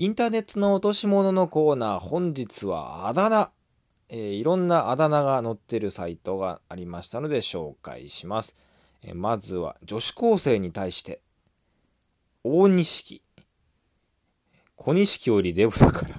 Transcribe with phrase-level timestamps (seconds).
[0.00, 3.50] インターネットの落とし物のコーナー、本日はあだ名。
[4.10, 8.54] えー、いろんなあだ名が載ってるサイトがありましたので紹介します。
[9.02, 11.20] えー、まずは女子高生に対して、
[12.44, 13.20] 大錦。
[14.76, 16.14] 小錦よりデブだから。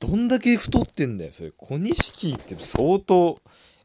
[0.00, 1.52] どんだけ太ってんだよ、それ。
[1.52, 3.38] 小錦って相当、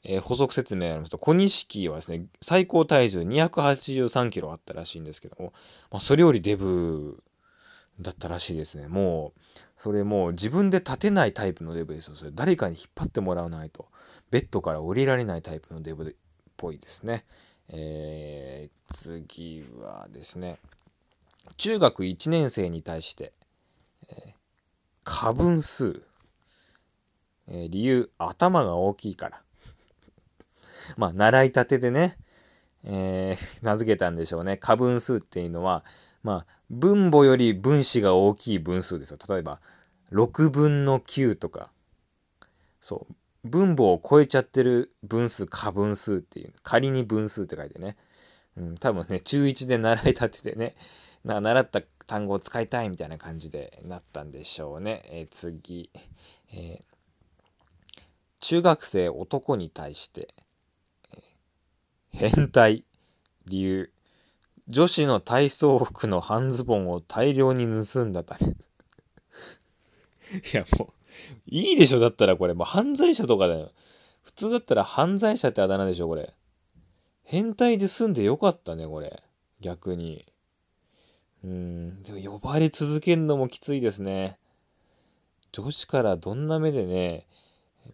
[0.04, 5.54] えー、補足説明ありますと、小錦はですね、最高体重283キロあったらしいんですけども、
[5.92, 7.22] まあ、それよりデブ
[8.02, 8.88] だったらしいですね。
[8.88, 9.40] もう、
[9.76, 12.16] それもう自分で立てないタイプのデブですよ。
[12.16, 13.88] それ誰かに引っ張ってもらわないと、
[14.32, 16.14] ベッドから降りられないタイプのデブっ
[16.58, 17.26] ぽいですね。
[17.70, 20.58] えー、次はですね、
[21.58, 23.32] 中学1年生に対して、
[24.10, 24.34] えー、
[25.04, 26.02] 過分数。
[27.52, 29.44] えー、理由、頭が大きいから。
[30.98, 32.18] まあ、習いたてでね、
[32.84, 34.58] えー、名付けたんでしょうね。
[34.58, 35.84] 過分数っていうのは、
[36.24, 39.18] まあ、分母より分子が大きい分数ですよ。
[39.28, 39.60] 例えば、
[40.12, 41.72] 6分の9とか。
[42.80, 43.16] そう。
[43.48, 46.54] 分母を超えちゃってる分数、過分数っていう。
[46.64, 47.96] 仮に分数って書いてね。
[48.58, 50.76] うん、多分ね、中1で習いたてでね、
[51.24, 55.02] な習った単語を使いたいみたいな感じでなったんでしょうね。
[55.06, 55.90] えー、次、
[56.52, 56.82] えー、
[58.40, 60.34] 中学生男に対して、
[61.14, 62.84] えー、変態、
[63.46, 63.92] 理由、
[64.70, 68.48] 女子の体操服の半ズボンを大量に盗んだため。
[70.40, 70.94] いや、もう、
[71.48, 72.54] いいでしょだったらこれ。
[72.54, 73.72] もう犯罪者とかだよ。
[74.22, 76.34] 普通だったら犯罪者ってあだ名でしょこれ。
[77.24, 79.24] 変態で済んでよかったね、これ。
[79.60, 80.26] 逆に。
[81.44, 84.38] うん、でも呼ばれ続けるのもきついですね。
[85.52, 87.26] 女子からどんな目でね、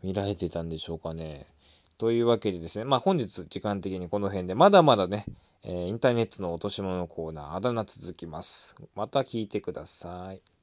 [0.04, 1.46] 見られてたんでしょうかね。
[1.98, 5.26] というわけでですね、まあ本日時間的にこの辺で、まだまだね、
[5.68, 8.76] えー、インターネットの落とし物のコーナー、あだ名続きます。
[8.94, 10.55] また聞いてください。